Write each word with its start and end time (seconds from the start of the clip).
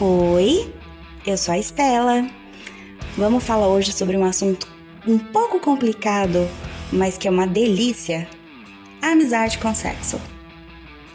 Oi, 0.00 0.72
eu 1.26 1.36
sou 1.36 1.52
a 1.52 1.58
Estela. 1.58 2.26
Vamos 3.18 3.44
falar 3.44 3.68
hoje 3.68 3.92
sobre 3.92 4.16
um 4.16 4.24
assunto 4.24 4.66
um 5.06 5.18
pouco 5.18 5.60
complicado, 5.60 6.48
mas 6.90 7.18
que 7.18 7.28
é 7.28 7.30
uma 7.30 7.46
delícia: 7.46 8.26
amizade 9.02 9.58
com 9.58 9.74
sexo. 9.74 10.18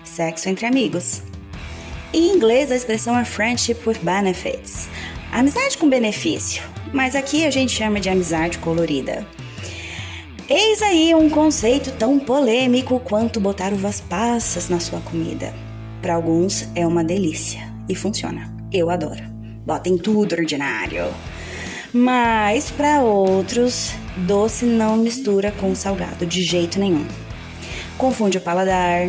Sexo 0.04 0.50
entre 0.50 0.68
amigos. 0.68 1.24
Em 2.14 2.36
inglês, 2.36 2.72
a 2.72 2.76
expressão 2.76 3.18
é 3.18 3.26
friendship 3.26 3.78
with 3.88 3.98
benefits 4.04 4.88
amizade 5.32 5.78
com 5.78 5.90
benefício, 5.90 6.64
mas 6.94 7.14
aqui 7.14 7.46
a 7.46 7.52
gente 7.52 7.74
chama 7.74 8.00
de 8.00 8.10
amizade 8.10 8.58
colorida. 8.60 9.28
Eis 10.48 10.82
aí 10.82 11.14
um 11.14 11.30
conceito 11.30 11.92
tão 11.92 12.20
polêmico 12.20 13.00
quanto 13.00 13.40
botar 13.40 13.74
uvas 13.74 14.00
passas 14.00 14.70
na 14.70 14.80
sua 14.80 15.02
comida. 15.02 15.54
Para 16.02 16.14
alguns 16.14 16.70
é 16.76 16.86
uma 16.86 17.04
delícia 17.04 17.62
e 17.90 17.96
funciona. 17.96 18.55
Eu 18.76 18.90
adoro. 18.90 19.24
Botem 19.66 19.98
tudo 19.98 20.34
ordinário. 20.34 21.06
Mas 21.94 22.70
para 22.70 23.02
outros, 23.02 23.94
doce 24.18 24.66
não 24.66 24.98
mistura 24.98 25.50
com 25.50 25.74
salgado 25.74 26.26
de 26.26 26.44
jeito 26.44 26.78
nenhum. 26.78 27.06
Confunde 27.98 28.38
o 28.38 28.42
paladar, 28.42 29.08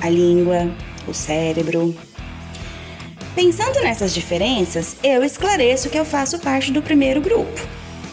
a 0.00 0.08
língua, 0.08 0.70
o 1.08 1.12
cérebro. 1.12 1.96
Pensando 3.34 3.80
nessas 3.80 4.14
diferenças, 4.14 4.94
eu 5.02 5.24
esclareço 5.24 5.90
que 5.90 5.98
eu 5.98 6.04
faço 6.04 6.38
parte 6.38 6.70
do 6.70 6.80
primeiro 6.80 7.20
grupo. 7.20 7.60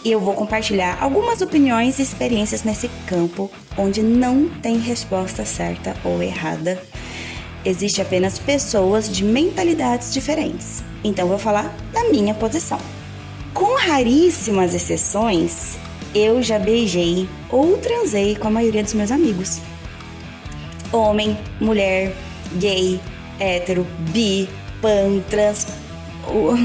E 0.03 0.11
eu 0.11 0.19
vou 0.19 0.33
compartilhar 0.33 0.97
algumas 0.99 1.39
opiniões 1.39 1.99
e 1.99 2.01
experiências 2.01 2.63
nesse 2.63 2.89
campo 3.05 3.51
onde 3.77 4.01
não 4.01 4.49
tem 4.49 4.79
resposta 4.79 5.45
certa 5.45 5.95
ou 6.03 6.23
errada 6.23 6.81
Existe 7.65 8.01
apenas 8.01 8.39
pessoas 8.39 9.09
de 9.11 9.23
mentalidades 9.23 10.13
diferentes. 10.13 10.83
Então 11.03 11.27
vou 11.27 11.37
falar 11.37 11.75
da 11.91 12.05
minha 12.05 12.33
posição. 12.33 12.79
Com 13.53 13.77
raríssimas 13.77 14.73
exceções, 14.73 15.77
eu 16.15 16.41
já 16.41 16.57
beijei 16.57 17.27
ou 17.49 17.77
transei 17.77 18.35
com 18.35 18.47
a 18.47 18.51
maioria 18.51 18.83
dos 18.83 18.93
meus 18.93 19.11
amigos. 19.11 19.59
Homem, 20.91 21.37
mulher, 21.59 22.15
gay, 22.55 22.99
hétero, 23.39 23.85
bi, 24.11 24.49
pan, 24.81 25.19
trans, 25.29 25.67
o, 26.27 26.55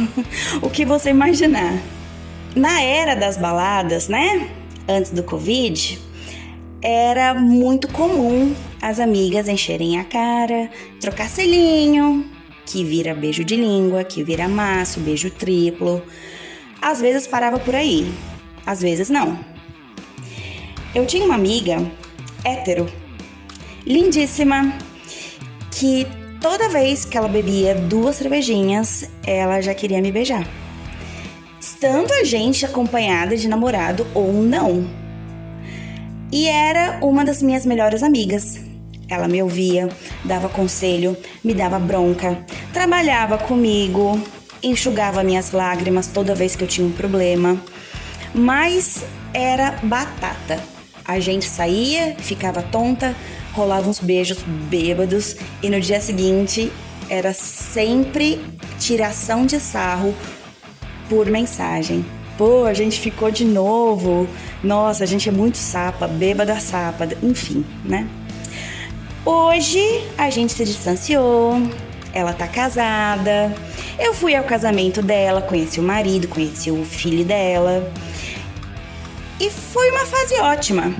o 0.66 0.70
que 0.70 0.84
você 0.84 1.10
imaginar. 1.10 1.78
Na 2.54 2.80
era 2.80 3.16
das 3.16 3.36
baladas, 3.36 4.08
né? 4.08 4.48
Antes 4.88 5.10
do 5.10 5.22
Covid, 5.22 5.98
era 6.80 7.34
muito 7.34 7.88
comum 7.88 8.54
as 8.84 9.00
amigas 9.00 9.48
encherem 9.48 9.98
a 9.98 10.04
cara, 10.04 10.68
trocar 11.00 11.26
selinho, 11.26 12.30
que 12.66 12.84
vira 12.84 13.14
beijo 13.14 13.42
de 13.42 13.56
língua, 13.56 14.04
que 14.04 14.22
vira 14.22 14.46
maço, 14.46 15.00
beijo 15.00 15.30
triplo. 15.30 16.02
Às 16.82 17.00
vezes 17.00 17.26
parava 17.26 17.58
por 17.58 17.74
aí, 17.74 18.06
às 18.66 18.82
vezes 18.82 19.08
não. 19.08 19.38
Eu 20.94 21.06
tinha 21.06 21.24
uma 21.24 21.34
amiga 21.34 21.78
hétero, 22.44 22.86
lindíssima, 23.86 24.76
que 25.70 26.06
toda 26.38 26.68
vez 26.68 27.06
que 27.06 27.16
ela 27.16 27.26
bebia 27.26 27.74
duas 27.74 28.16
cervejinhas, 28.16 29.08
ela 29.26 29.62
já 29.62 29.72
queria 29.72 30.02
me 30.02 30.12
beijar. 30.12 30.46
Estando 31.58 32.12
a 32.12 32.22
gente 32.22 32.66
acompanhada 32.66 33.34
de 33.34 33.48
namorado 33.48 34.06
ou 34.12 34.30
não 34.30 35.04
e 36.34 36.48
era 36.48 36.98
uma 37.00 37.24
das 37.24 37.40
minhas 37.40 37.64
melhores 37.64 38.02
amigas. 38.02 38.63
Ela 39.08 39.28
me 39.28 39.42
ouvia, 39.42 39.88
dava 40.24 40.48
conselho, 40.48 41.16
me 41.42 41.54
dava 41.54 41.78
bronca, 41.78 42.44
trabalhava 42.72 43.38
comigo, 43.38 44.20
enxugava 44.62 45.22
minhas 45.22 45.52
lágrimas 45.52 46.06
toda 46.06 46.34
vez 46.34 46.56
que 46.56 46.64
eu 46.64 46.68
tinha 46.68 46.86
um 46.86 46.92
problema. 46.92 47.60
Mas 48.34 49.04
era 49.32 49.78
batata. 49.82 50.58
A 51.04 51.20
gente 51.20 51.44
saía, 51.44 52.16
ficava 52.18 52.62
tonta, 52.62 53.14
rolava 53.52 53.88
uns 53.88 54.00
beijos 54.00 54.38
bêbados 54.42 55.36
e 55.62 55.68
no 55.68 55.78
dia 55.80 56.00
seguinte 56.00 56.72
era 57.10 57.32
sempre 57.34 58.40
tiração 58.78 59.44
de 59.44 59.60
sarro 59.60 60.14
por 61.08 61.26
mensagem. 61.26 62.04
Pô, 62.38 62.64
a 62.64 62.74
gente 62.74 62.98
ficou 62.98 63.30
de 63.30 63.44
novo. 63.44 64.26
Nossa, 64.62 65.04
a 65.04 65.06
gente 65.06 65.28
é 65.28 65.32
muito 65.32 65.58
sapa, 65.58 66.08
bêbada 66.08 66.58
sapa, 66.58 67.06
enfim, 67.22 67.64
né? 67.84 68.08
Hoje 69.26 70.06
a 70.18 70.28
gente 70.28 70.52
se 70.52 70.66
distanciou, 70.66 71.54
ela 72.12 72.34
tá 72.34 72.46
casada. 72.46 73.54
Eu 73.98 74.12
fui 74.12 74.34
ao 74.34 74.44
casamento 74.44 75.00
dela, 75.00 75.40
conheci 75.40 75.80
o 75.80 75.82
marido, 75.82 76.28
conheci 76.28 76.70
o 76.70 76.84
filho 76.84 77.24
dela. 77.24 77.90
E 79.40 79.48
foi 79.48 79.90
uma 79.92 80.04
fase 80.04 80.34
ótima. 80.40 80.94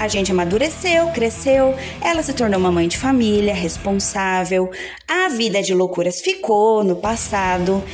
A 0.00 0.08
gente 0.08 0.32
amadureceu, 0.32 1.08
cresceu, 1.08 1.76
ela 2.00 2.24
se 2.24 2.32
tornou 2.32 2.58
uma 2.58 2.72
mãe 2.72 2.88
de 2.88 2.98
família, 2.98 3.54
responsável. 3.54 4.68
A 5.06 5.28
vida 5.28 5.62
de 5.62 5.72
loucuras 5.72 6.20
ficou 6.20 6.82
no 6.82 6.96
passado 6.96 7.84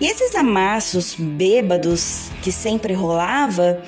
e 0.00 0.06
esses 0.06 0.36
amassos 0.36 1.16
bêbados 1.18 2.30
que 2.40 2.52
sempre 2.52 2.92
rolava 2.92 3.82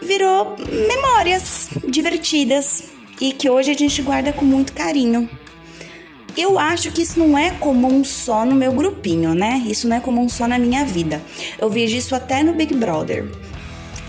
virou 0.00 0.54
memórias 0.86 1.70
divertidas 1.88 2.93
e 3.20 3.32
que 3.32 3.48
hoje 3.48 3.70
a 3.70 3.74
gente 3.74 4.00
guarda 4.02 4.32
com 4.32 4.44
muito 4.44 4.72
carinho. 4.72 5.28
Eu 6.36 6.58
acho 6.58 6.90
que 6.90 7.02
isso 7.02 7.18
não 7.18 7.38
é 7.38 7.52
comum 7.52 8.02
só 8.02 8.44
no 8.44 8.54
meu 8.54 8.72
grupinho, 8.72 9.34
né? 9.34 9.62
Isso 9.66 9.86
não 9.86 9.96
é 9.96 10.00
comum 10.00 10.28
só 10.28 10.48
na 10.48 10.58
minha 10.58 10.84
vida. 10.84 11.22
Eu 11.58 11.70
vejo 11.70 11.96
isso 11.96 12.14
até 12.14 12.42
no 12.42 12.54
Big 12.54 12.74
Brother. 12.74 13.30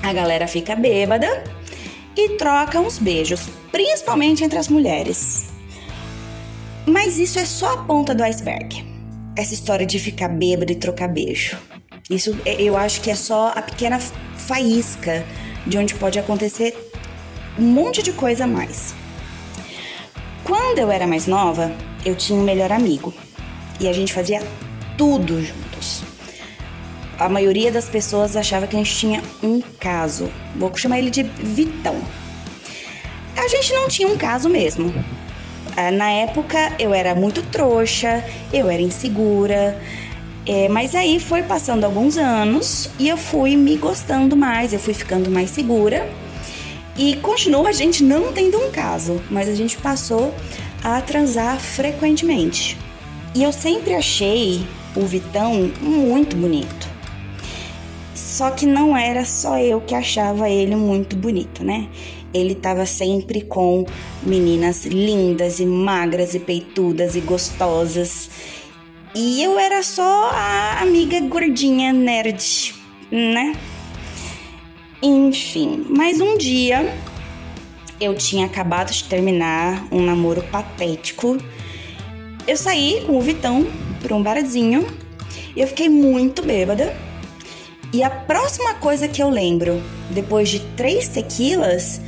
A 0.02 0.12
galera 0.12 0.48
fica 0.48 0.76
bêbada 0.76 1.44
e 2.18 2.30
troca 2.30 2.80
uns 2.80 2.98
beijos, 2.98 3.42
principalmente 3.72 4.44
entre 4.44 4.58
as 4.58 4.68
mulheres. 4.68 5.50
Mas 6.86 7.20
isso 7.20 7.38
é 7.38 7.46
só 7.46 7.74
a 7.74 7.78
ponta 7.78 8.16
do 8.16 8.24
iceberg 8.24 8.96
essa 9.36 9.54
história 9.54 9.86
de 9.86 10.00
ficar 10.00 10.30
bêbado 10.30 10.72
e 10.72 10.76
trocar 10.76 11.08
beijo. 11.08 11.58
Isso 12.10 12.38
é, 12.46 12.62
eu 12.62 12.78
acho 12.78 13.02
que 13.02 13.12
é 13.12 13.16
só 13.16 13.52
a 13.56 13.62
pequena 13.62 14.00
faísca 14.00 15.26
de 15.66 15.78
onde 15.78 15.96
pode 15.96 16.18
acontecer 16.20 16.85
um 17.58 17.64
monte 17.64 18.04
de 18.04 18.12
coisa 18.12 18.44
a 18.44 18.48
mais. 18.48 18.94
Quando 20.44 20.80
eu 20.80 20.92
era 20.92 21.08
mais 21.08 21.26
nova, 21.26 21.72
eu 22.06 22.16
tinha 22.16 22.40
um 22.40 22.44
melhor 22.44 22.72
amigo 22.72 23.14
e 23.80 23.88
a 23.88 23.94
gente 23.94 24.14
fazia 24.14 24.42
tudo 24.98 25.42
juntos. 25.42 26.04
A 27.18 27.30
maioria 27.30 27.72
das 27.72 27.88
pessoas 27.88 28.36
achava 28.36 28.68
que 28.68 28.76
a 28.76 28.80
gente 28.80 28.96
tinha 28.96 29.24
um 29.42 29.62
caso. 29.80 30.30
Vou 30.56 30.76
chamar 30.76 31.00
ele 31.00 31.10
de 31.10 31.24
Vitão. 31.24 31.96
A 33.38 33.48
gente 33.48 33.74
não 33.74 33.88
tinha 33.88 34.08
um 34.08 34.18
caso 34.18 34.50
mesmo. 34.50 34.94
Ah, 35.78 35.92
na 35.92 36.10
época 36.10 36.74
eu 36.78 36.94
era 36.94 37.16
muito 37.16 37.42
trouxa, 37.44 38.24
eu 38.52 38.70
era 38.70 38.82
insegura. 38.82 39.82
É, 40.46 40.70
mas 40.70 40.94
aí 40.94 41.20
foi 41.20 41.42
passando 41.42 41.86
alguns 41.86 42.18
anos 42.18 42.90
e 43.00 43.10
eu 43.10 43.18
fui 43.18 43.56
me 43.56 43.76
gostando 43.78 44.36
mais, 44.36 44.74
eu 44.74 44.80
fui 44.80 44.94
ficando 44.94 45.32
mais 45.32 45.50
segura. 45.50 46.08
E 46.98 47.16
continua 47.18 47.70
a 47.70 47.74
gente 47.74 48.04
não 48.04 48.32
tendo 48.32 48.58
um 48.58 48.72
caso, 48.72 49.22
mas 49.30 49.50
a 49.50 49.56
gente 49.56 49.78
passou 49.78 50.34
a 50.84 51.02
transar 51.02 51.60
frequentemente. 51.60 52.78
E 53.34 53.44
eu 53.44 53.52
sempre 53.52 53.94
achei 53.94 54.66
o 54.96 55.02
Vitão 55.06 55.72
muito 55.82 56.36
bonito. 56.36 56.88
Só 58.14 58.52
que 58.52 58.66
não 58.66 58.96
era 58.96 59.26
só 59.26 59.58
eu 59.58 59.82
que 59.82 59.94
achava 59.96 60.50
ele 60.50 60.76
muito 60.76 61.16
bonito, 61.16 61.64
né? 61.64 61.90
ele 62.36 62.52
estava 62.52 62.86
sempre 62.86 63.42
com 63.42 63.86
meninas 64.22 64.86
lindas 64.86 65.60
e 65.60 65.66
magras 65.66 66.36
e 66.36 66.40
peitudas 66.40 67.16
e 67.16 67.22
gostosas. 67.22 68.30
E 69.16 69.42
eu 69.42 69.58
era 69.58 69.82
só 69.82 70.30
a 70.34 70.82
amiga 70.82 71.20
gordinha 71.22 71.94
nerd, 71.94 72.76
né? 73.10 73.56
Enfim, 75.02 75.86
mas 75.90 76.20
um 76.20 76.38
dia 76.38 76.94
eu 78.00 78.14
tinha 78.16 78.46
acabado 78.46 78.92
de 78.92 79.04
terminar 79.04 79.88
um 79.92 80.02
namoro 80.02 80.42
patético. 80.44 81.38
Eu 82.48 82.58
saí 82.58 83.04
com 83.06 83.18
o 83.18 83.22
Vitão 83.22 83.68
para 84.02 84.16
um 84.16 84.22
barzinho 84.22 84.86
e 85.56 85.62
eu 85.62 85.68
fiquei 85.68 85.90
muito 85.90 86.42
bêbada. 86.42 86.96
E 87.94 88.04
a 88.04 88.10
próxima 88.10 88.74
coisa 88.76 89.08
que 89.08 89.22
eu 89.22 89.30
lembro, 89.30 89.82
depois 90.10 90.50
de 90.50 90.60
três 90.76 91.08
tequilas, 91.08 92.02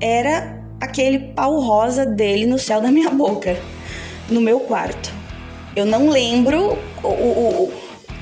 era 0.00 0.62
aquele 0.80 1.18
pau 1.18 1.60
rosa 1.60 2.06
dele 2.06 2.46
no 2.46 2.58
céu 2.58 2.80
da 2.80 2.90
minha 2.90 3.10
boca, 3.10 3.58
no 4.28 4.40
meu 4.40 4.60
quarto. 4.60 5.12
Eu 5.74 5.84
não 5.84 6.08
lembro 6.08 6.78
o, 7.02 7.08
o, 7.08 7.64
o, 7.64 7.72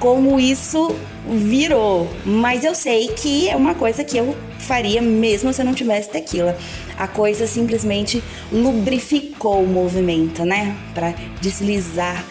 como 0.03 0.41
isso 0.41 0.93
virou, 1.29 2.09
mas 2.27 2.65
eu 2.65 2.75
sei 2.75 3.07
que 3.07 3.49
é 3.49 3.55
uma 3.55 3.73
coisa 3.73 4.03
que 4.03 4.17
eu 4.19 4.37
faria 4.59 5.01
mesmo 5.01 5.53
se 5.53 5.63
eu 5.63 5.65
não 5.65 5.75
tivesse 5.75 6.11
tequila. 6.11 6.59
A 6.99 7.07
coisa 7.07 7.47
simplesmente 7.47 8.21
lubrificou 8.51 9.63
o 9.63 9.67
movimento, 9.69 10.45
né? 10.45 10.77
Para 10.93 11.15
deslizar 11.41 12.25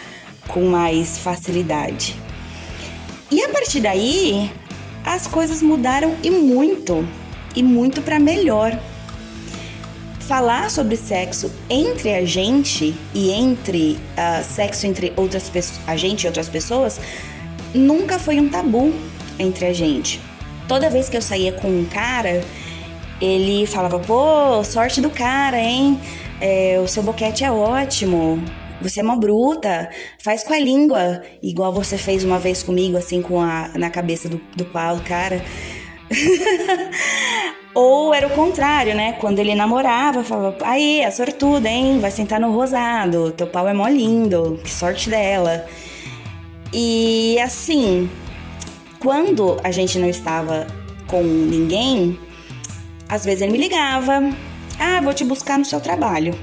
com 0.48 0.66
mais 0.66 1.16
facilidade. 1.16 2.14
E 3.30 3.42
a 3.42 3.48
partir 3.48 3.80
daí, 3.80 4.50
as 5.02 5.26
coisas 5.26 5.62
mudaram 5.62 6.14
e 6.22 6.30
muito, 6.30 7.08
e 7.56 7.62
muito 7.62 8.02
para 8.02 8.18
melhor. 8.18 8.78
Falar 10.20 10.70
sobre 10.70 10.94
sexo 10.94 11.50
entre 11.70 12.14
a 12.14 12.24
gente 12.26 12.94
e 13.14 13.30
entre 13.30 13.92
uh, 13.92 14.44
sexo 14.44 14.86
entre 14.86 15.10
outras 15.16 15.50
a 15.86 15.96
gente 15.96 16.24
e 16.24 16.26
outras 16.26 16.50
pessoas, 16.50 17.00
nunca 17.74 18.18
foi 18.18 18.40
um 18.40 18.48
tabu 18.48 18.92
entre 19.38 19.66
a 19.66 19.72
gente. 19.72 20.20
Toda 20.68 20.90
vez 20.90 21.08
que 21.08 21.16
eu 21.16 21.22
saía 21.22 21.52
com 21.52 21.68
um 21.68 21.84
cara, 21.84 22.42
ele 23.20 23.66
falava: 23.66 23.98
pô, 23.98 24.62
sorte 24.64 25.00
do 25.00 25.10
cara, 25.10 25.58
hein? 25.58 26.00
É, 26.40 26.80
o 26.82 26.88
seu 26.88 27.02
boquete 27.02 27.44
é 27.44 27.52
ótimo. 27.52 28.42
Você 28.80 28.98
é 29.00 29.02
uma 29.02 29.16
bruta, 29.16 29.88
faz 30.18 30.42
com 30.42 30.52
a 30.52 30.58
língua, 30.58 31.22
igual 31.40 31.72
você 31.72 31.96
fez 31.96 32.24
uma 32.24 32.38
vez 32.40 32.64
comigo, 32.64 32.96
assim, 32.96 33.22
com 33.22 33.40
a 33.40 33.70
na 33.76 33.88
cabeça 33.90 34.28
do, 34.28 34.40
do 34.56 34.64
pau 34.64 34.96
do 34.96 35.02
cara. 35.02 35.40
Ou 37.74 38.12
era 38.12 38.26
o 38.26 38.30
contrário, 38.30 38.94
né? 38.94 39.12
Quando 39.14 39.38
ele 39.38 39.54
namorava, 39.54 40.24
falava: 40.24 40.56
aí, 40.62 41.04
a 41.04 41.10
sortuda, 41.10 41.68
hein? 41.68 42.00
Vai 42.00 42.10
sentar 42.10 42.40
no 42.40 42.52
rosado, 42.52 43.30
teu 43.32 43.46
pau 43.46 43.68
é 43.68 43.72
mó 43.72 43.86
lindo, 43.86 44.60
que 44.64 44.70
sorte 44.70 45.08
dela. 45.08 45.64
E 46.72 47.38
assim, 47.40 48.08
quando 48.98 49.60
a 49.62 49.70
gente 49.70 49.98
não 49.98 50.08
estava 50.08 50.66
com 51.06 51.22
ninguém, 51.22 52.18
às 53.08 53.24
vezes 53.24 53.42
ele 53.42 53.52
me 53.52 53.58
ligava: 53.58 54.20
ah, 54.78 55.00
vou 55.02 55.12
te 55.12 55.24
buscar 55.24 55.58
no 55.58 55.64
seu 55.64 55.80
trabalho. 55.80 56.34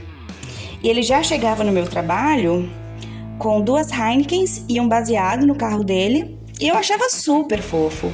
E 0.83 0.87
ele 0.87 1.01
já 1.01 1.23
chegava 1.23 1.63
no 1.63 1.71
meu 1.71 1.87
trabalho 1.87 2.69
com 3.37 3.61
duas 3.61 3.91
Heinekens 3.91 4.63
e 4.69 4.79
um 4.79 4.87
baseado 4.87 5.47
no 5.47 5.55
carro 5.55 5.83
dele. 5.83 6.37
E 6.59 6.67
eu 6.67 6.75
achava 6.75 7.09
super 7.09 7.61
fofo. 7.61 8.11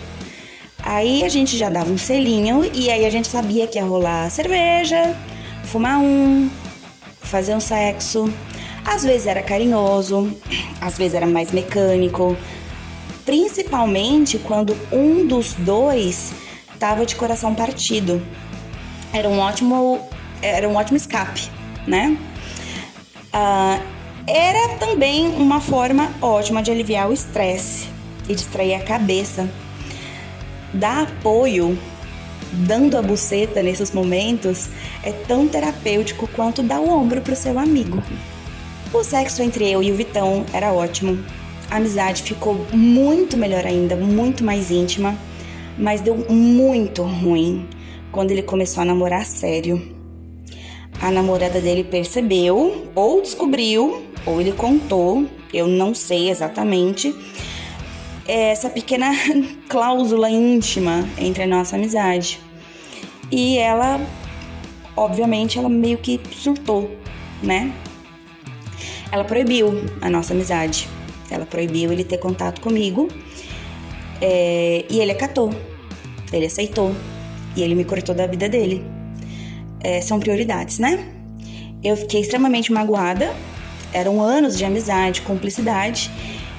Aí 0.82 1.24
a 1.24 1.30
gente 1.30 1.58
já 1.58 1.68
dava 1.68 1.92
um 1.92 1.98
selinho 1.98 2.70
e 2.72 2.92
aí 2.92 3.06
a 3.06 3.10
gente 3.10 3.28
sabia 3.28 3.66
que 3.66 3.80
ia 3.80 3.84
rolar 3.84 4.30
cerveja, 4.30 5.16
fumar 5.64 6.00
um, 6.00 6.48
fazer 7.22 7.56
um 7.56 7.60
sexo. 7.60 8.32
Às 8.86 9.04
vezes 9.04 9.26
era 9.26 9.42
carinhoso, 9.42 10.32
às 10.80 10.98
vezes 10.98 11.16
era 11.16 11.26
mais 11.26 11.52
mecânico, 11.52 12.38
principalmente 13.26 14.38
quando 14.38 14.78
um 14.92 15.26
dos 15.26 15.54
dois 15.54 16.32
tava 16.80 17.06
de 17.06 17.16
coração 17.16 17.56
partido. 17.56 18.22
Era 19.12 19.28
um 19.28 19.40
ótimo, 19.40 20.00
era 20.42 20.70
um 20.70 20.76
ótimo 20.76 20.98
escape, 20.98 21.50
né? 21.88 22.16
Uh, 23.34 23.84
era 24.28 24.76
também 24.78 25.28
uma 25.28 25.60
forma 25.60 26.12
ótima 26.22 26.62
de 26.62 26.72
aliviar 26.72 27.10
o 27.10 27.14
estresse 27.14 27.88
e 28.30 28.36
distrair 28.36 28.76
a 28.76 28.84
cabeça. 28.84 29.50
Dar 30.74 31.04
apoio, 31.04 31.78
dando 32.52 32.98
a 32.98 33.02
buceta 33.02 33.64
nesses 33.64 33.92
momentos, 33.92 34.70
é 35.04 35.12
tão 35.12 35.48
terapêutico 35.48 36.28
quanto 36.28 36.62
dar 36.62 36.80
o 36.80 36.90
ombro 36.90 37.22
pro 37.22 37.36
seu 37.36 37.58
amigo. 37.58 38.02
O 38.96 39.04
sexo 39.04 39.44
entre 39.44 39.70
eu 39.70 39.84
e 39.84 39.92
o 39.92 39.96
Vitão 39.96 40.46
era 40.54 40.72
ótimo. 40.72 41.24
A 41.70 41.76
amizade 41.76 42.24
ficou 42.24 42.56
muito 42.72 43.36
melhor 43.36 43.66
ainda, 43.66 43.96
muito 43.96 44.44
mais 44.44 44.72
íntima, 44.72 45.16
mas 45.78 46.02
deu 46.02 46.16
muito 46.30 47.04
ruim 47.04 47.68
quando 48.12 48.32
ele 48.32 48.42
começou 48.42 48.82
a 48.82 48.86
namorar 48.86 49.26
sério 49.26 49.96
a 51.02 51.12
namorada 51.12 51.60
dele 51.60 51.84
percebeu, 51.84 52.90
ou 52.96 53.22
descobriu, 53.22 54.04
ou 54.26 54.40
ele 54.40 54.52
contou, 54.54 55.26
eu 55.54 55.68
não 55.68 55.94
sei 55.94 56.30
exatamente, 56.30 57.14
essa 58.28 58.70
pequena 58.70 59.12
cláusula 59.68 60.30
íntima 60.30 61.08
entre 61.18 61.44
a 61.44 61.48
nossa 61.48 61.76
amizade. 61.76 62.40
E 63.32 63.58
ela, 63.58 64.00
obviamente, 64.96 65.60
ela 65.60 65.70
meio 65.70 65.98
que 65.98 66.20
surtou, 66.32 66.90
né? 67.44 67.74
Ela 69.16 69.24
proibiu 69.24 69.86
a 70.02 70.10
nossa 70.10 70.34
amizade. 70.34 70.90
Ela 71.32 71.46
proibiu 71.46 71.92
ele 71.92 72.04
ter 72.04 72.18
contato 72.18 72.60
comigo. 72.60 73.08
É, 74.22 74.86
e 74.90 75.00
ele 75.00 75.12
acatou. 75.12 75.52
Ele 76.34 76.46
aceitou. 76.46 76.94
E 77.56 77.64
ele 77.64 77.76
me 77.76 77.86
cortou 77.86 78.14
da 78.14 78.28
vida 78.28 78.50
dele 78.50 78.84
é, 79.86 80.02
são 80.02 80.20
prioridades, 80.20 80.80
né? 80.80 81.08
Eu 81.84 81.96
fiquei 81.96 82.22
extremamente 82.22 82.74
magoada. 82.74 83.32
Eram 83.94 84.20
anos 84.20 84.58
de 84.58 84.66
amizade, 84.66 85.22
cumplicidade 85.22 86.12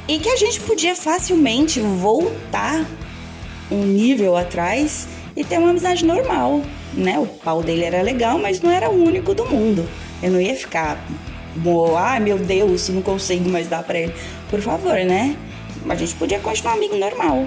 e 0.09 0.19
que 0.20 0.29
a 0.29 0.37
gente 0.37 0.61
podia 0.61 0.94
facilmente 0.94 1.81
voltar 1.81 2.87
um 3.70 3.82
nível 3.82 4.37
atrás 4.37 5.09
e 5.37 5.44
ter 5.44 5.59
uma 5.59 5.70
amizade 5.70 6.05
normal, 6.05 6.62
né? 6.94 7.19
O 7.19 7.26
pau 7.26 7.62
dele 7.62 7.85
era 7.85 8.00
legal, 8.00 8.38
mas 8.38 8.61
não 8.61 8.70
era 8.70 8.88
o 8.88 9.05
único 9.05 9.35
do 9.35 9.44
mundo. 9.44 9.87
Eu 10.23 10.31
não 10.31 10.41
ia 10.41 10.55
ficar, 10.55 11.05
ai 11.97 12.20
meu 12.20 12.38
Deus, 12.38 12.88
não 12.88 13.03
consigo 13.03 13.49
mais 13.49 13.69
dar 13.69 13.82
para 13.82 13.99
ele. 13.99 14.14
Por 14.50 14.61
favor, 14.61 14.99
né? 15.05 15.37
A 15.88 15.94
gente 15.94 16.14
podia 16.14 16.38
continuar 16.38 16.75
amigo 16.75 16.97
normal. 16.97 17.47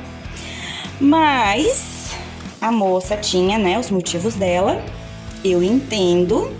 Mas 0.99 2.11
a 2.61 2.71
moça 2.71 3.15
tinha, 3.15 3.57
né, 3.57 3.79
os 3.79 3.89
motivos 3.89 4.35
dela 4.35 4.83
eu 5.43 5.63
entendo, 5.63 6.51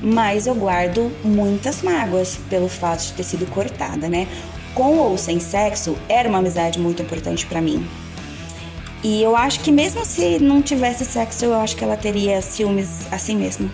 mas 0.00 0.46
eu 0.46 0.54
guardo 0.54 1.10
muitas 1.24 1.82
mágoas 1.82 2.38
pelo 2.48 2.68
fato 2.68 3.04
de 3.04 3.12
ter 3.14 3.24
sido 3.24 3.46
cortada, 3.46 4.08
né? 4.08 4.28
Com 4.74 4.98
ou 4.98 5.18
sem 5.18 5.40
sexo, 5.40 5.96
era 6.08 6.28
uma 6.28 6.38
amizade 6.38 6.78
muito 6.78 7.02
importante 7.02 7.46
para 7.46 7.60
mim. 7.60 7.86
E 9.02 9.20
eu 9.20 9.34
acho 9.34 9.60
que 9.60 9.72
mesmo 9.72 10.04
se 10.04 10.38
não 10.38 10.62
tivesse 10.62 11.04
sexo, 11.04 11.44
eu 11.44 11.54
acho 11.54 11.76
que 11.76 11.82
ela 11.82 11.96
teria 11.96 12.40
ciúmes 12.40 13.06
assim 13.10 13.36
mesmo. 13.36 13.70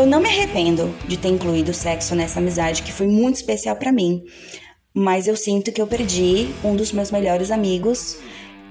Eu 0.00 0.06
não 0.06 0.18
me 0.18 0.30
arrependo 0.30 0.94
de 1.06 1.18
ter 1.18 1.28
incluído 1.28 1.72
o 1.72 1.74
sexo 1.74 2.14
nessa 2.14 2.40
amizade 2.40 2.82
que 2.82 2.90
foi 2.90 3.06
muito 3.06 3.36
especial 3.36 3.76
para 3.76 3.92
mim, 3.92 4.24
mas 4.94 5.28
eu 5.28 5.36
sinto 5.36 5.70
que 5.70 5.78
eu 5.78 5.86
perdi 5.86 6.48
um 6.64 6.74
dos 6.74 6.90
meus 6.90 7.10
melhores 7.10 7.50
amigos 7.50 8.16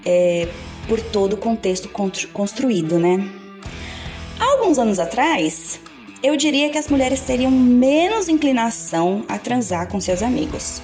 é, 0.04 0.48
por 0.88 1.00
todo 1.00 1.34
o 1.34 1.36
contexto 1.36 1.88
construído, 2.32 2.98
né? 2.98 3.30
alguns 4.40 4.76
anos 4.76 4.98
atrás, 4.98 5.78
eu 6.20 6.36
diria 6.36 6.68
que 6.68 6.78
as 6.78 6.88
mulheres 6.88 7.20
teriam 7.20 7.52
menos 7.52 8.28
inclinação 8.28 9.24
a 9.28 9.38
transar 9.38 9.88
com 9.88 10.00
seus 10.00 10.24
amigos. 10.24 10.82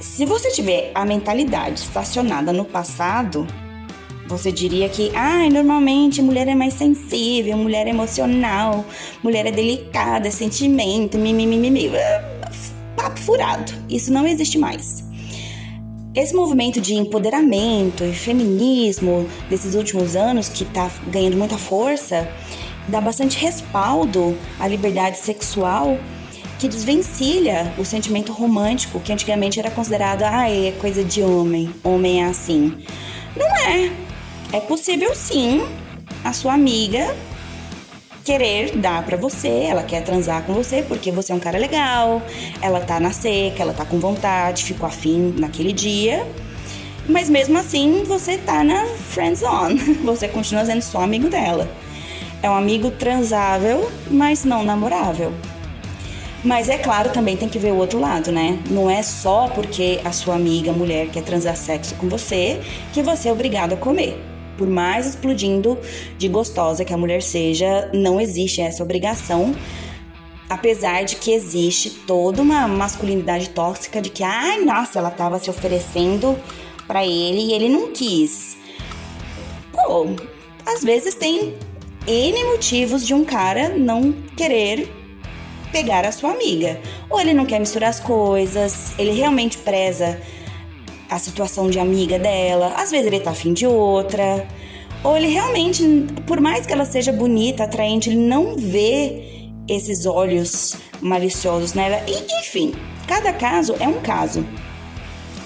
Se 0.00 0.26
você 0.26 0.50
tiver 0.50 0.90
a 0.92 1.04
mentalidade 1.04 1.78
estacionada 1.78 2.52
no 2.52 2.64
passado, 2.64 3.46
você 4.28 4.50
diria 4.50 4.88
que, 4.88 5.10
ah, 5.14 5.48
normalmente 5.50 6.20
mulher 6.20 6.48
é 6.48 6.54
mais 6.54 6.74
sensível, 6.74 7.56
mulher 7.56 7.86
é 7.86 7.90
emocional, 7.90 8.84
mulher 9.22 9.46
é 9.46 9.52
delicada, 9.52 10.28
é 10.28 10.30
sentimento, 10.30 11.16
mimimi. 11.16 11.90
Papo 12.96 13.20
furado. 13.20 13.72
Isso 13.88 14.12
não 14.12 14.26
existe 14.26 14.58
mais. 14.58 15.04
Esse 16.14 16.34
movimento 16.34 16.80
de 16.80 16.94
empoderamento 16.94 18.02
e 18.02 18.12
feminismo 18.12 19.28
desses 19.50 19.74
últimos 19.74 20.16
anos, 20.16 20.48
que 20.48 20.64
está 20.64 20.90
ganhando 21.08 21.36
muita 21.36 21.58
força, 21.58 22.26
dá 22.88 23.00
bastante 23.00 23.38
respaldo 23.38 24.36
à 24.58 24.66
liberdade 24.66 25.18
sexual 25.18 25.98
que 26.58 26.68
desvencilha 26.68 27.72
o 27.76 27.84
sentimento 27.84 28.32
romântico 28.32 28.98
que 28.98 29.12
antigamente 29.12 29.60
era 29.60 29.70
considerado 29.70 30.22
ah, 30.22 30.48
é 30.50 30.72
coisa 30.80 31.04
de 31.04 31.22
homem, 31.22 31.70
homem 31.84 32.24
é 32.24 32.28
assim. 32.28 32.74
Não 33.36 33.46
é. 33.46 34.05
É 34.52 34.60
possível 34.60 35.14
sim 35.14 35.66
a 36.24 36.32
sua 36.32 36.54
amiga 36.54 37.14
querer 38.24 38.76
dar 38.76 39.04
para 39.04 39.16
você, 39.16 39.66
ela 39.68 39.84
quer 39.84 40.02
transar 40.02 40.42
com 40.42 40.52
você 40.52 40.82
porque 40.82 41.12
você 41.12 41.32
é 41.32 41.34
um 41.34 41.40
cara 41.40 41.58
legal, 41.58 42.20
ela 42.60 42.80
tá 42.80 42.98
na 42.98 43.12
seca, 43.12 43.62
ela 43.62 43.72
tá 43.72 43.84
com 43.84 44.00
vontade, 44.00 44.64
ficou 44.64 44.88
afim 44.88 45.34
naquele 45.38 45.72
dia. 45.72 46.26
Mas 47.08 47.30
mesmo 47.30 47.56
assim, 47.56 48.02
você 48.04 48.36
tá 48.36 48.64
na 48.64 48.84
friend 48.84 49.38
zone. 49.38 49.78
Você 50.02 50.26
continua 50.26 50.64
sendo 50.64 50.82
só 50.82 51.02
amigo 51.02 51.28
dela. 51.28 51.70
É 52.42 52.50
um 52.50 52.54
amigo 52.54 52.90
transável, 52.90 53.88
mas 54.10 54.44
não 54.44 54.64
namorável. 54.64 55.32
Mas 56.42 56.68
é 56.68 56.78
claro, 56.78 57.10
também 57.10 57.36
tem 57.36 57.48
que 57.48 57.60
ver 57.60 57.72
o 57.72 57.76
outro 57.76 58.00
lado, 58.00 58.32
né? 58.32 58.58
Não 58.68 58.90
é 58.90 59.04
só 59.04 59.48
porque 59.48 60.00
a 60.04 60.10
sua 60.10 60.34
amiga 60.34 60.72
mulher 60.72 61.08
quer 61.08 61.22
transar 61.22 61.56
sexo 61.56 61.94
com 61.94 62.08
você 62.08 62.60
que 62.92 63.02
você 63.02 63.28
é 63.28 63.32
obrigado 63.32 63.74
a 63.74 63.76
comer. 63.76 64.20
Por 64.56 64.68
mais 64.68 65.06
explodindo 65.06 65.78
de 66.18 66.28
gostosa 66.28 66.84
que 66.84 66.92
a 66.92 66.96
mulher 66.96 67.22
seja, 67.22 67.90
não 67.92 68.20
existe 68.20 68.60
essa 68.60 68.82
obrigação. 68.82 69.54
Apesar 70.48 71.04
de 71.04 71.16
que 71.16 71.32
existe 71.32 71.90
toda 71.90 72.40
uma 72.40 72.68
masculinidade 72.68 73.50
tóxica 73.50 74.00
de 74.00 74.10
que, 74.10 74.22
ai, 74.22 74.64
nossa, 74.64 74.98
ela 74.98 75.08
estava 75.08 75.38
se 75.38 75.50
oferecendo 75.50 76.38
para 76.86 77.04
ele 77.04 77.40
e 77.40 77.52
ele 77.52 77.68
não 77.68 77.92
quis. 77.92 78.56
Pô, 79.72 80.06
às 80.64 80.82
vezes 80.84 81.14
tem 81.14 81.54
N 82.06 82.44
motivos 82.44 83.04
de 83.04 83.12
um 83.12 83.24
cara 83.24 83.70
não 83.70 84.12
querer 84.36 84.88
pegar 85.72 86.06
a 86.06 86.12
sua 86.12 86.30
amiga. 86.30 86.80
Ou 87.10 87.20
ele 87.20 87.34
não 87.34 87.44
quer 87.44 87.58
misturar 87.58 87.90
as 87.90 88.00
coisas, 88.00 88.98
ele 88.98 89.10
realmente 89.10 89.58
preza 89.58 90.20
a 91.10 91.18
situação 91.18 91.70
de 91.70 91.78
amiga 91.78 92.18
dela, 92.18 92.74
às 92.76 92.90
vezes 92.90 93.06
ele 93.06 93.20
tá 93.20 93.30
afim 93.30 93.52
de 93.52 93.66
outra, 93.66 94.46
ou 95.02 95.16
ele 95.16 95.28
realmente, 95.28 95.82
por 96.26 96.40
mais 96.40 96.66
que 96.66 96.72
ela 96.72 96.84
seja 96.84 97.12
bonita, 97.12 97.64
atraente, 97.64 98.10
ele 98.10 98.18
não 98.18 98.56
vê 98.56 99.50
esses 99.68 100.06
olhos 100.06 100.76
maliciosos 101.00 101.74
nela. 101.74 102.02
E, 102.06 102.40
enfim, 102.40 102.74
cada 103.06 103.32
caso 103.32 103.74
é 103.78 103.86
um 103.86 104.00
caso. 104.00 104.44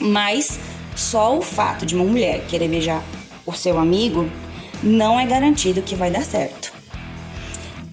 Mas 0.01 0.59
só 0.97 1.37
o 1.37 1.43
fato 1.43 1.85
de 1.85 1.95
uma 1.95 2.05
mulher 2.05 2.47
querer 2.47 2.69
beijar 2.69 3.05
o 3.47 3.53
seu 3.53 3.79
amigo 3.79 4.31
não 4.83 5.19
é 5.21 5.27
garantido 5.27 5.83
que 5.83 5.95
vai 5.95 6.11
dar 6.11 6.25
certo. 6.25 6.73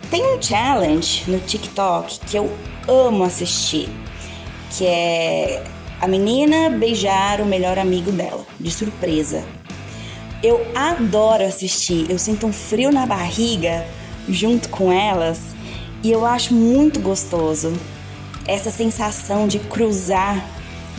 Tem 0.09 0.23
um 0.23 0.41
challenge 0.41 1.29
no 1.29 1.39
TikTok 1.39 2.19
que 2.21 2.37
eu 2.37 2.49
amo 2.87 3.25
assistir, 3.25 3.89
que 4.71 4.85
é 4.85 5.63
a 5.99 6.07
menina 6.07 6.69
beijar 6.69 7.41
o 7.41 7.45
melhor 7.45 7.79
amigo 7.79 8.11
dela, 8.11 8.45
de 8.59 8.69
surpresa. 8.69 9.43
Eu 10.43 10.65
adoro 10.75 11.43
assistir, 11.43 12.05
eu 12.09 12.19
sinto 12.19 12.45
um 12.45 12.53
frio 12.53 12.91
na 12.91 13.05
barriga 13.05 13.85
junto 14.29 14.69
com 14.69 14.91
elas 14.91 15.39
e 16.03 16.11
eu 16.11 16.25
acho 16.25 16.53
muito 16.53 16.99
gostoso 16.99 17.73
essa 18.45 18.69
sensação 18.69 19.47
de 19.47 19.59
cruzar 19.59 20.45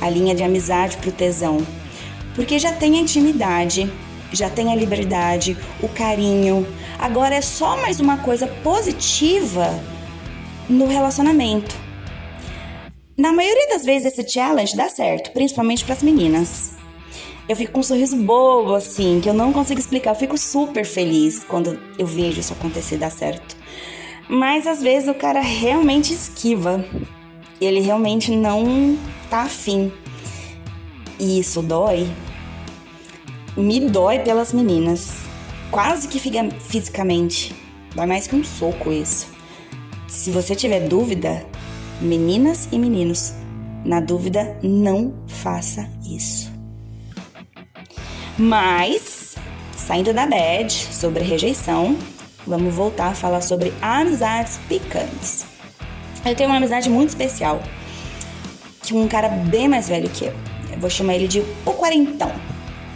a 0.00 0.11
linha 0.11 0.35
de 0.35 0.43
amizade 0.43 0.97
pro 0.97 1.12
tesão. 1.12 1.59
Porque 2.35 2.59
já 2.59 2.73
tem 2.73 2.99
a 2.99 3.00
intimidade, 3.00 3.90
já 4.33 4.50
tem 4.50 4.73
a 4.73 4.76
liberdade, 4.76 5.57
o 5.81 5.88
carinho. 5.88 6.67
Agora 6.99 7.35
é 7.35 7.40
só 7.40 7.76
mais 7.76 8.00
uma 8.00 8.19
coisa 8.19 8.47
positiva 8.47 9.78
no 10.69 10.87
relacionamento. 10.87 11.88
Na 13.18 13.32
maioria 13.32 13.68
das 13.70 13.84
vezes 13.84 14.12
esse 14.12 14.32
challenge 14.32 14.76
dá 14.76 14.88
certo, 14.88 15.32
principalmente 15.32 15.84
para 15.84 15.94
as 15.94 16.02
meninas 16.02 16.78
eu 17.48 17.56
fico 17.56 17.72
com 17.72 17.80
um 17.80 17.82
sorriso 17.82 18.14
bobo, 18.14 18.75
assim, 18.75 19.20
que 19.22 19.28
eu 19.28 19.32
não 19.32 19.54
consigo 19.54 19.80
explicar. 19.80 20.10
Eu 20.10 20.16
fico 20.16 20.37
super 20.37 20.84
feliz 20.84 21.42
quando 21.42 21.80
eu 21.98 22.06
vejo 22.06 22.38
isso 22.38 22.52
acontecer 22.52 22.98
dar 22.98 23.10
certo. 23.10 23.56
Mas 24.28 24.66
às 24.66 24.82
vezes 24.82 25.08
o 25.08 25.14
cara 25.14 25.40
realmente 25.40 26.12
esquiva. 26.12 26.84
Ele 27.58 27.80
realmente 27.80 28.30
não 28.37 28.98
tá 29.30 29.44
afim. 29.44 29.90
E 31.18 31.38
isso 31.40 31.62
dói. 31.62 32.06
Me 33.56 33.80
dói 33.80 34.18
pelas 34.18 34.52
meninas. 34.52 35.22
Quase 35.70 36.06
que 36.06 36.20
fisicamente. 36.20 37.54
Dói 37.94 38.04
mais 38.04 38.26
que 38.26 38.37
um 38.37 38.44
soco 38.44 38.92
isso. 38.92 39.26
Se 40.06 40.30
você 40.30 40.54
tiver 40.54 40.80
dúvida, 40.87 41.46
meninas 42.00 42.69
e 42.71 42.78
meninos, 42.78 43.33
na 43.85 44.00
dúvida, 44.00 44.57
não 44.62 45.14
faça 45.26 45.88
isso. 46.05 46.50
Mas, 48.38 49.37
saindo 49.76 50.12
da 50.12 50.26
bad 50.26 50.73
sobre 50.73 51.25
rejeição, 51.25 51.97
vamos 52.47 52.75
voltar 52.75 53.09
a 53.09 53.14
falar 53.14 53.40
sobre 53.40 53.73
amizades 53.83 54.61
picantes. 54.69 55.45
Eu 56.25 56.35
tenho 56.35 56.49
uma 56.50 56.57
amizade 56.57 56.88
muito 56.88 57.11
especial, 57.11 57.62
que 58.83 58.95
um 58.95 59.09
cara 59.09 59.28
bem 59.28 59.69
mais 59.69 59.88
velho 59.88 60.09
que 60.09 60.26
eu. 60.26 60.35
Eu 60.71 60.78
vou 60.78 60.90
chamar 60.90 61.14
ele 61.14 61.26
de 61.26 61.40
o 61.64 61.73
quarentão. 61.73 62.33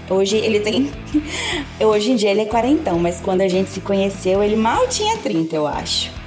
Hoje 0.09 0.37
ele 0.37 0.61
tem. 0.61 0.91
Hoje 1.81 2.13
em 2.13 2.17
dia 2.17 2.31
ele 2.31 2.43
é 2.43 2.47
quarentão, 2.47 2.99
mas 2.99 3.21
quando 3.21 3.41
a 3.41 3.49
gente 3.49 3.71
se 3.71 3.81
conheceu, 3.81 4.43
ele 4.43 4.57
mal 4.57 4.87
tinha 4.89 5.17
30, 5.17 5.57
eu 5.57 5.67
acho. 5.67 6.22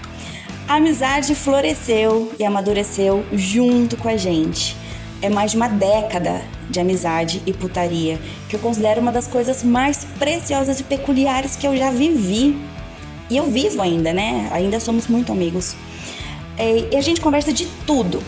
A 0.68 0.76
amizade 0.76 1.36
floresceu 1.36 2.34
e 2.40 2.44
amadureceu 2.44 3.24
junto 3.34 3.96
com 3.98 4.10
a 4.10 4.18
gente 4.18 4.76
é 5.22 5.30
mais 5.30 5.52
de 5.52 5.58
uma 5.58 5.68
década 5.68 6.42
de 6.70 6.80
amizade 6.80 7.42
e 7.46 7.54
putaria, 7.54 8.20
que 8.50 8.56
eu 8.56 8.60
considero 8.60 9.00
uma 9.00 9.12
das 9.12 9.28
coisas 9.28 9.64
mais 9.64 10.06
preciosas 10.18 10.80
e 10.80 10.84
peculiares 10.84 11.56
que 11.56 11.68
eu 11.68 11.78
já 11.78 11.92
vivi. 11.92 12.58
E 13.30 13.38
eu 13.38 13.46
vivo 13.46 13.82
ainda, 13.82 14.14
né? 14.14 14.50
Ainda 14.52 14.80
somos 14.80 15.08
muito 15.08 15.32
amigos. 15.32 15.76
É, 16.58 16.90
e 16.92 16.96
a 16.96 17.02
gente 17.02 17.22
conversa 17.22 17.52
de 17.52 17.66
tudo, 17.86 18.22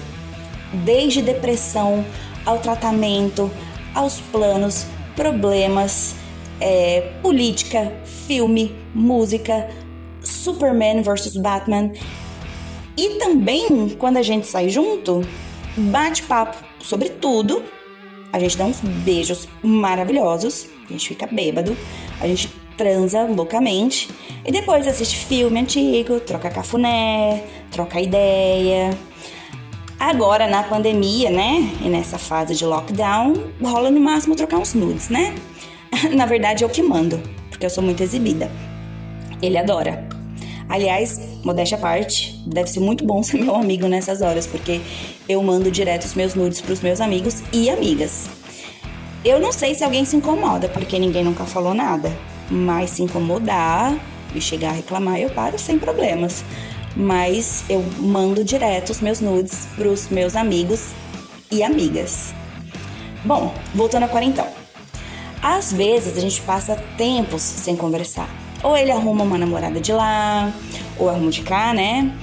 desde 0.85 1.21
depressão 1.21 2.05
ao 2.45 2.59
tratamento, 2.59 3.51
aos 3.93 4.19
planos, 4.19 4.85
problemas, 5.15 6.15
é, 6.59 7.11
política, 7.21 7.93
filme, 8.27 8.75
música, 8.93 9.69
Superman 10.21 11.01
versus 11.03 11.37
Batman. 11.37 11.91
E 12.97 13.19
também, 13.19 13.89
quando 13.99 14.17
a 14.17 14.23
gente 14.23 14.47
sai 14.47 14.69
junto, 14.69 15.21
bate-papo 15.77 16.57
sobre 16.79 17.09
tudo. 17.09 17.63
A 18.33 18.39
gente 18.39 18.57
dá 18.57 18.65
uns 18.65 18.79
beijos 18.79 19.47
maravilhosos, 19.63 20.67
a 20.89 20.91
gente 20.91 21.07
fica 21.07 21.27
bêbado, 21.27 21.77
a 22.19 22.27
gente 22.27 22.49
transa 22.75 23.23
loucamente 23.23 24.09
e 24.45 24.51
depois 24.51 24.87
assiste 24.87 25.17
filme 25.17 25.59
antigo, 25.59 26.19
troca 26.19 26.49
cafuné, 26.49 27.43
troca 27.71 27.99
ideia. 27.99 28.91
Agora 29.99 30.47
na 30.47 30.61
pandemia, 30.63 31.31
né, 31.31 31.71
e 31.83 31.89
nessa 31.89 32.19
fase 32.19 32.53
de 32.53 32.65
lockdown, 32.65 33.33
rola 33.63 33.89
no 33.89 33.99
máximo 33.99 34.35
trocar 34.35 34.57
uns 34.57 34.73
nudes, 34.73 35.09
né? 35.09 35.33
na 36.13 36.25
verdade 36.25 36.63
eu 36.63 36.69
que 36.69 36.83
mando, 36.83 37.19
porque 37.49 37.65
eu 37.65 37.69
sou 37.69 37.83
muito 37.83 38.03
exibida. 38.03 38.51
Ele 39.41 39.57
adora. 39.57 40.06
Aliás, 40.69 41.19
modéstia 41.43 41.77
à 41.77 41.81
parte, 41.81 42.37
deve 42.45 42.69
ser 42.69 42.79
muito 42.79 43.05
bom 43.05 43.21
ser 43.23 43.37
meu 43.37 43.55
amigo 43.55 43.87
nessas 43.87 44.21
horas, 44.21 44.45
porque 44.45 44.81
eu 45.27 45.41
mando 45.41 45.71
direto 45.71 46.05
os 46.05 46.13
meus 46.13 46.35
nudes 46.35 46.61
pros 46.61 46.81
meus 46.81 46.99
amigos 46.99 47.41
e 47.53 47.69
amigas. 47.69 48.27
Eu 49.23 49.39
não 49.39 49.51
sei 49.51 49.73
se 49.75 49.83
alguém 49.83 50.05
se 50.05 50.15
incomoda, 50.15 50.69
porque 50.69 50.99
ninguém 50.99 51.23
nunca 51.23 51.45
falou 51.45 51.73
nada. 51.73 52.11
Mas 52.49 52.91
se 52.91 53.03
incomodar 53.03 53.97
e 54.33 54.39
chegar 54.39 54.69
a 54.69 54.73
reclamar, 54.73 55.19
eu 55.19 55.29
paro 55.29 55.59
sem 55.59 55.77
problemas. 55.77 56.43
Mas 56.95 57.65
eu 57.69 57.83
mando 57.99 58.43
direto 58.43 58.91
os 58.91 59.01
meus 59.01 59.19
nudes 59.19 59.67
pros 59.75 60.07
meus 60.09 60.35
amigos 60.35 60.91
e 61.51 61.61
amigas. 61.61 62.33
Bom, 63.25 63.53
voltando 63.73 64.03
a 64.03 64.07
quarentão. 64.07 64.47
Às 65.41 65.73
vezes 65.73 66.17
a 66.17 66.21
gente 66.21 66.41
passa 66.41 66.75
tempos 66.97 67.41
sem 67.41 67.75
conversar. 67.75 68.46
Ou 68.63 68.75
ele 68.75 68.91
arruma 68.91 69.23
uma 69.23 69.37
namorada 69.37 69.79
de 69.79 69.93
lá, 69.93 70.51
ou 70.97 71.09
arruma 71.09 71.29
de 71.29 71.41
cá, 71.41 71.73
né? 71.73 72.13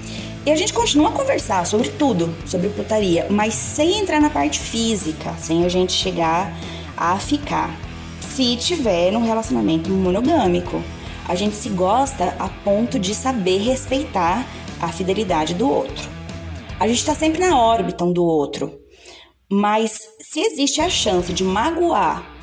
E 0.47 0.51
a 0.51 0.57
gente 0.57 0.73
continua 0.73 1.09
a 1.09 1.13
conversar 1.13 1.67
sobre 1.67 1.89
tudo, 1.89 2.35
sobre 2.45 2.69
putaria, 2.69 3.27
mas 3.31 3.55
sem 3.55 4.01
entrar 4.01 4.21
na 4.21 4.29
parte 4.29 4.59
física, 4.59 5.33
sem 5.39 5.65
a 5.65 5.69
gente 5.69 5.93
chegar 5.93 6.55
a 6.97 7.19
ficar. 7.19 7.75
Se 8.21 8.57
tiver 8.57 9.11
num 9.11 9.25
relacionamento 9.25 9.89
monogâmico, 9.91 10.83
a 11.27 11.35
gente 11.35 11.57
se 11.57 11.71
gosta 11.71 12.37
a 12.39 12.49
ponto 12.49 12.99
de 12.99 13.15
saber 13.15 13.59
respeitar 13.59 14.45
a 14.81 14.89
fidelidade 14.89 15.55
do 15.55 15.69
outro. 15.69 16.09
A 16.79 16.87
gente 16.87 16.99
está 16.99 17.15
sempre 17.15 17.41
na 17.41 17.59
órbita 17.59 18.05
um 18.05 18.13
do 18.13 18.25
outro, 18.25 18.79
mas 19.51 19.99
se 20.21 20.41
existe 20.41 20.81
a 20.81 20.91
chance 20.91 21.33
de 21.33 21.43
magoar 21.43 22.34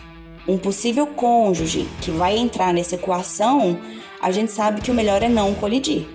um 0.52 0.58
possível 0.58 1.08
cônjuge 1.08 1.88
que 2.02 2.12
vai 2.12 2.38
entrar 2.38 2.74
nessa 2.74 2.96
equação, 2.96 3.80
a 4.22 4.32
gente 4.32 4.52
sabe 4.52 4.82
que 4.82 4.92
o 4.92 4.94
melhor 4.94 5.24
é 5.24 5.30
não 5.30 5.54
colidir. 5.54 6.06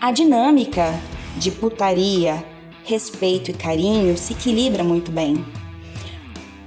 A 0.00 0.10
dinâmica 0.10 0.98
de 1.36 1.50
putaria, 1.50 2.42
respeito 2.82 3.50
e 3.50 3.54
carinho 3.54 4.16
se 4.16 4.32
equilibra 4.32 4.82
muito 4.82 5.10
bem. 5.10 5.44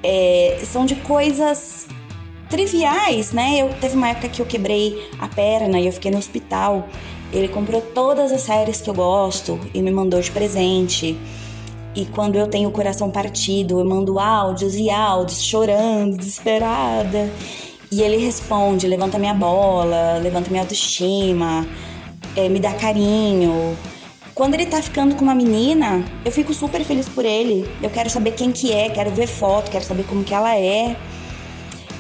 É, 0.04 0.60
são 0.64 0.86
de 0.86 0.96
coisas 0.98 1.88
triviais, 2.50 3.32
né? 3.32 3.62
Eu 3.62 3.70
teve 3.82 3.96
uma 3.96 4.10
época 4.10 4.30
que 4.30 4.40
eu 4.40 4.46
quebrei 4.46 5.10
a 5.18 5.28
perna 5.28 5.80
e 5.80 5.88
eu 5.88 5.92
fiquei 5.92 6.12
no 6.12 6.20
hospital. 6.20 6.88
Ele 7.32 7.48
comprou 7.48 7.82
todas 7.82 8.32
as 8.32 8.42
séries 8.42 8.80
que 8.80 8.90
eu 8.92 8.94
gosto 8.94 9.60
e 9.74 9.82
me 9.82 9.90
mandou 9.90 10.22
de 10.22 10.30
presente. 10.30 11.18
E 11.96 12.06
quando 12.06 12.36
eu 12.36 12.48
tenho 12.48 12.70
o 12.70 12.72
coração 12.72 13.12
partido, 13.12 13.80
eu 13.80 13.86
mando 13.86 14.20
áudios 14.20 14.76
e 14.76 14.90
áudios, 14.90 15.44
chorando, 15.44 16.18
desesperada. 16.18 17.32
E 17.92 18.02
ele 18.02 18.18
responde: 18.18 18.88
levanta 18.88 19.20
minha 19.20 19.34
bola, 19.34 20.18
levanta 20.22 20.50
minha 20.50 20.64
autoestima, 20.64 21.68
é, 22.36 22.50
me 22.50 22.60
dá 22.60 22.74
carinho. 22.74 23.78
Quando 24.34 24.56
ele 24.56 24.66
tá 24.66 24.82
ficando 24.82 25.14
com 25.14 25.24
uma 25.24 25.36
menina, 25.36 26.04
eu 26.26 26.32
fico 26.32 26.54
super 26.56 26.84
feliz 26.84 27.08
por 27.08 27.24
ele. 27.24 27.70
Eu 27.84 27.92
quero 27.92 28.10
saber 28.10 28.32
quem 28.32 28.52
que 28.52 28.72
é, 28.72 28.90
quero 28.90 29.12
ver 29.12 29.28
foto, 29.28 29.70
quero 29.70 29.86
saber 29.86 30.04
como 30.06 30.24
que 30.24 30.34
ela 30.34 30.56
é. 30.56 30.96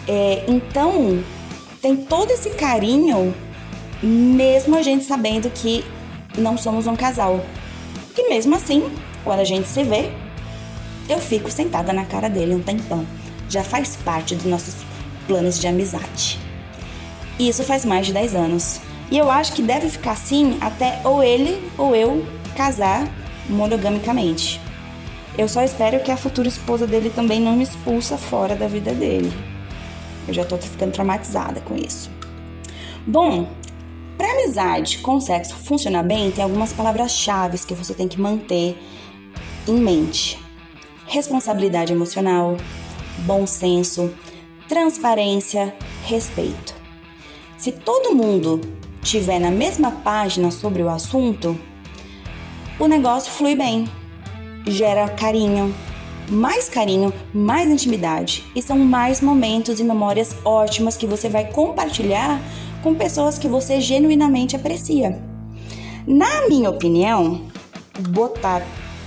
é 0.07 0.43
então, 0.47 1.23
tem 1.79 1.95
todo 1.95 2.31
esse 2.31 2.49
carinho, 2.51 3.35
mesmo 4.01 4.75
a 4.75 4.81
gente 4.81 5.03
sabendo 5.03 5.47
que 5.51 5.85
não 6.35 6.57
somos 6.57 6.87
um 6.87 6.95
casal. 6.95 7.39
E 8.17 8.29
mesmo 8.29 8.55
assim, 8.55 8.83
quando 9.23 9.39
a 9.39 9.43
gente 9.43 9.67
se 9.67 9.83
vê, 9.83 10.11
eu 11.09 11.19
fico 11.19 11.51
sentada 11.51 11.91
na 11.91 12.05
cara 12.05 12.29
dele 12.29 12.55
um 12.55 12.61
tempão. 12.61 13.05
Já 13.49 13.63
faz 13.63 13.95
parte 13.95 14.35
dos 14.35 14.45
nossos 14.45 14.75
planos 15.27 15.59
de 15.59 15.67
amizade. 15.67 16.39
Isso 17.39 17.63
faz 17.63 17.83
mais 17.85 18.07
de 18.07 18.13
10 18.13 18.35
anos. 18.35 18.79
E 19.11 19.17
eu 19.17 19.29
acho 19.29 19.53
que 19.53 19.61
deve 19.61 19.89
ficar 19.89 20.11
assim 20.11 20.57
até 20.61 21.01
ou 21.03 21.23
ele 21.23 21.69
ou 21.77 21.95
eu 21.95 22.25
casar 22.55 23.07
monogamicamente. 23.49 24.59
Eu 25.37 25.47
só 25.47 25.63
espero 25.63 25.99
que 25.99 26.11
a 26.11 26.17
futura 26.17 26.47
esposa 26.47 26.85
dele 26.85 27.09
também 27.09 27.39
não 27.39 27.55
me 27.55 27.63
expulsa 27.63 28.17
fora 28.17 28.55
da 28.55 28.67
vida 28.67 28.93
dele. 28.93 29.33
Eu 30.27 30.33
já 30.33 30.45
tô 30.45 30.57
ficando 30.57 30.91
traumatizada 30.91 31.59
com 31.61 31.75
isso. 31.75 32.09
Bom, 33.05 33.49
para 34.17 34.31
amizade 34.31 34.99
com 34.99 35.19
sexo 35.19 35.55
funcionar 35.55 36.03
bem, 36.03 36.31
tem 36.31 36.43
algumas 36.43 36.71
palavras-chave 36.71 37.57
que 37.65 37.73
você 37.73 37.93
tem 37.93 38.07
que 38.07 38.21
manter 38.21 38.77
em 39.67 39.75
mente: 39.75 40.39
responsabilidade 41.07 41.93
emocional, 41.93 42.57
bom 43.19 43.45
senso, 43.45 44.13
transparência, 44.67 45.75
respeito. 46.05 46.73
Se 47.57 47.71
todo 47.71 48.15
mundo 48.15 48.59
tiver 49.01 49.39
na 49.39 49.51
mesma 49.51 49.91
página 49.91 50.51
sobre 50.51 50.81
o 50.81 50.89
assunto, 50.89 51.57
o 52.79 52.87
negócio 52.87 53.31
flui 53.31 53.55
bem, 53.55 53.87
gera 54.65 55.07
carinho, 55.09 55.73
mais 56.29 56.69
carinho, 56.69 57.13
mais 57.33 57.69
intimidade 57.69 58.43
e 58.55 58.61
são 58.61 58.77
mais 58.79 59.21
momentos 59.21 59.79
e 59.79 59.83
memórias 59.83 60.35
ótimas 60.43 60.97
que 60.97 61.05
você 61.05 61.29
vai 61.29 61.51
compartilhar 61.51 62.41
com 62.81 62.95
pessoas 62.95 63.37
que 63.37 63.47
você 63.47 63.79
genuinamente 63.79 64.55
aprecia. 64.55 65.21
Na 66.05 66.47
minha 66.49 66.69
opinião, 66.69 67.41
botar 68.09 68.61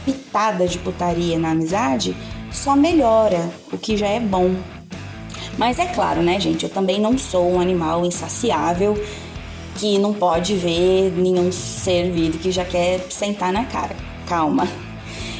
pitada 0.06 0.66
de 0.66 0.78
putaria 0.78 1.38
na 1.38 1.50
amizade 1.50 2.16
só 2.50 2.74
melhora 2.74 3.50
o 3.72 3.76
que 3.76 3.96
já 3.96 4.06
é 4.06 4.20
bom. 4.20 4.54
Mas 5.58 5.78
é 5.78 5.86
claro, 5.86 6.22
né, 6.22 6.38
gente? 6.38 6.62
Eu 6.62 6.70
também 6.70 7.00
não 7.00 7.18
sou 7.18 7.52
um 7.52 7.60
animal 7.60 8.04
insaciável 8.06 8.96
que 9.74 9.98
não 9.98 10.14
pode 10.14 10.54
ver 10.54 11.12
nenhum 11.16 11.50
ser 11.50 12.10
vivo 12.10 12.38
que 12.38 12.50
já 12.50 12.64
quer 12.64 13.00
sentar 13.10 13.52
na 13.52 13.64
cara. 13.64 13.96
Calma. 14.26 14.66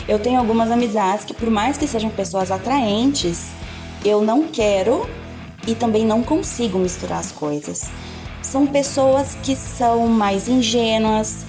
Eu 0.08 0.18
tenho 0.18 0.38
algumas 0.38 0.70
amizades 0.70 1.24
que, 1.24 1.34
por 1.34 1.50
mais 1.50 1.76
que 1.76 1.86
sejam 1.86 2.10
pessoas 2.10 2.50
atraentes, 2.50 3.50
eu 4.04 4.22
não 4.22 4.44
quero 4.44 5.08
e 5.66 5.74
também 5.74 6.04
não 6.04 6.22
consigo 6.22 6.78
misturar 6.78 7.18
as 7.18 7.32
coisas. 7.32 7.90
São 8.42 8.66
pessoas 8.66 9.36
que 9.42 9.56
são 9.56 10.06
mais 10.06 10.48
ingênuas, 10.48 11.44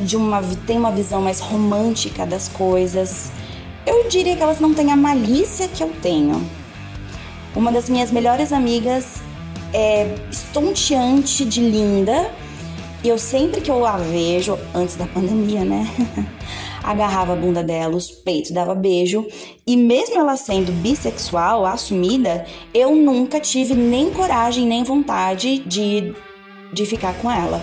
de 0.00 0.16
uma 0.16 0.42
têm 0.66 0.78
uma 0.78 0.90
visão 0.90 1.20
mais 1.20 1.40
romântica 1.40 2.26
das 2.26 2.48
coisas. 2.48 3.30
Eu 3.86 4.08
diria 4.08 4.36
que 4.36 4.42
elas 4.42 4.60
não 4.60 4.74
têm 4.74 4.92
a 4.92 4.96
malícia 4.96 5.68
que 5.68 5.82
eu 5.82 5.90
tenho. 6.02 6.42
Uma 7.56 7.72
das 7.72 7.88
minhas 7.88 8.10
melhores 8.10 8.52
amigas 8.52 9.20
é 9.72 10.14
estonteante 10.30 11.44
de 11.44 11.60
linda. 11.60 12.30
E 13.02 13.08
eu 13.08 13.18
sempre 13.18 13.60
que 13.60 13.70
eu 13.70 13.86
a 13.86 13.96
vejo, 13.96 14.58
antes 14.74 14.96
da 14.96 15.06
pandemia, 15.06 15.64
né? 15.64 15.86
agarrava 16.82 17.34
a 17.34 17.36
bunda 17.36 17.62
dela, 17.62 17.94
os 17.94 18.10
peitos, 18.10 18.50
dava 18.50 18.74
beijo. 18.74 19.26
E 19.66 19.76
mesmo 19.76 20.18
ela 20.18 20.36
sendo 20.36 20.72
bissexual, 20.72 21.66
assumida, 21.66 22.46
eu 22.72 22.94
nunca 22.94 23.38
tive 23.38 23.74
nem 23.74 24.10
coragem 24.10 24.66
nem 24.66 24.82
vontade 24.84 25.58
de, 25.60 26.14
de 26.72 26.86
ficar 26.86 27.14
com 27.14 27.30
ela. 27.30 27.62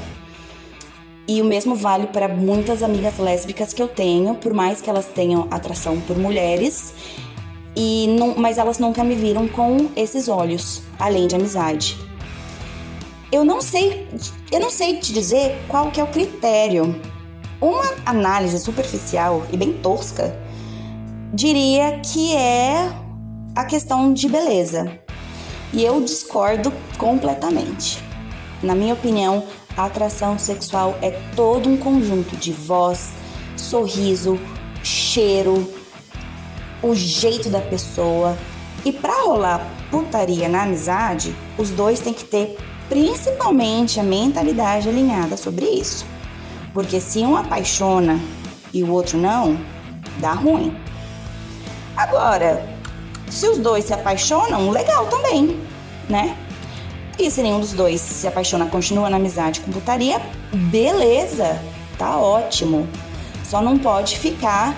E 1.28 1.42
o 1.42 1.46
mesmo 1.46 1.76
vale 1.76 2.08
para 2.08 2.28
muitas 2.28 2.84
amigas 2.84 3.18
lésbicas 3.18 3.74
que 3.74 3.82
eu 3.82 3.88
tenho, 3.88 4.36
por 4.36 4.54
mais 4.54 4.82
que 4.82 4.90
elas 4.90 5.08
tenham 5.08 5.48
atração 5.50 6.00
por 6.02 6.18
mulheres, 6.18 6.94
e 7.76 8.08
não, 8.18 8.36
mas 8.38 8.58
elas 8.58 8.80
nunca 8.80 9.04
me 9.04 9.16
viram 9.16 9.48
com 9.48 9.90
esses 9.96 10.28
olhos, 10.28 10.82
além 11.00 11.28
de 11.28 11.36
amizade. 11.36 11.98
Eu 13.32 13.44
não 13.44 13.60
sei, 13.60 14.08
eu 14.52 14.60
não 14.60 14.70
sei 14.70 14.98
te 14.98 15.12
dizer 15.12 15.58
qual 15.68 15.92
que 15.92 16.00
é 16.00 16.04
o 16.04 16.08
critério 16.08 16.96
uma 17.62 17.94
análise 18.06 18.60
superficial 18.60 19.44
e 19.52 19.58
bem 19.58 19.74
tosca 19.74 20.38
diria 21.34 22.00
que 22.00 22.36
é 22.36 22.92
a 23.56 23.66
questão 23.66 24.14
de 24.14 24.30
beleza. 24.30 25.00
E 25.74 25.84
eu 25.84 26.00
discordo 26.02 26.72
completamente. 26.98 28.02
Na 28.62 28.76
minha 28.76 28.94
opinião, 28.94 29.44
a 29.78 29.86
atração 29.86 30.40
sexual 30.40 30.98
é 31.02 31.12
todo 31.36 31.70
um 31.70 31.78
conjunto 31.78 32.36
de 32.38 32.52
voz, 32.52 33.14
sorriso, 33.58 34.40
cheiro, 34.84 35.70
o 36.82 36.96
jeito 36.96 37.50
da 37.50 37.60
pessoa. 37.60 38.38
E 38.86 38.92
para 38.92 39.24
rolar 39.24 39.68
putaria 39.92 40.48
na 40.48 40.64
amizade, 40.64 41.36
os 41.58 41.72
dois 41.72 42.00
têm 42.00 42.14
que 42.14 42.24
ter 42.24 42.58
principalmente 42.88 44.00
a 44.00 44.04
mentalidade 44.04 44.88
alinhada 44.88 45.36
sobre 45.36 45.66
isso. 45.66 46.06
Porque 46.74 47.00
se 47.00 47.20
um 47.20 47.36
apaixona 47.36 48.20
e 48.74 48.84
o 48.84 48.92
outro 48.92 49.18
não, 49.18 49.58
dá 50.20 50.34
ruim. 50.34 50.76
Agora, 51.96 52.68
se 53.30 53.48
os 53.48 53.58
dois 53.58 53.86
se 53.86 53.94
apaixonam, 53.94 54.70
legal 54.70 55.08
também, 55.08 55.60
né? 56.10 56.38
E 57.18 57.32
se 57.32 57.42
nenhum 57.42 57.60
dos 57.60 57.74
dois 57.74 58.02
se 58.02 58.28
apaixona, 58.28 58.66
continua 58.66 59.10
na 59.10 59.18
amizade 59.18 59.62
com 59.62 59.72
putaria, 59.72 60.22
beleza, 60.54 61.62
tá 61.98 62.18
ótimo. 62.18 62.88
Só 63.44 63.62
não 63.62 63.78
pode 63.78 64.18
ficar 64.18 64.76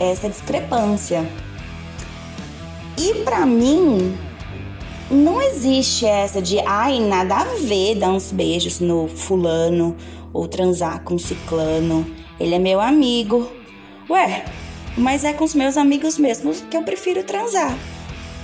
essa 0.00 0.28
discrepância. 0.28 1.28
E 2.96 3.14
para 3.24 3.44
mim, 3.44 4.16
não 5.10 5.40
existe 5.42 6.06
essa 6.06 6.40
de 6.40 6.58
ai, 6.60 6.98
nada 6.98 7.36
a 7.36 7.44
ver 7.56 7.96
dar 7.96 8.10
uns 8.10 8.32
beijos 8.32 8.80
no 8.80 9.06
fulano 9.06 9.94
ou 10.32 10.48
transar 10.48 11.02
com 11.02 11.18
ciclano. 11.18 12.06
Ele 12.40 12.54
é 12.54 12.58
meu 12.58 12.80
amigo. 12.80 13.50
Ué, 14.08 14.44
mas 14.96 15.24
é 15.24 15.32
com 15.32 15.44
os 15.44 15.54
meus 15.54 15.76
amigos 15.76 16.16
mesmos 16.16 16.62
que 16.70 16.76
eu 16.76 16.82
prefiro 16.82 17.22
transar. 17.22 17.76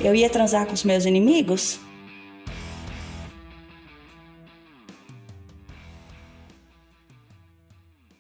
Eu 0.01 0.14
ia 0.14 0.29
transar 0.29 0.66
com 0.66 0.75
os 0.75 0.85
meus 0.85 1.07
inimigos? 1.07 1.81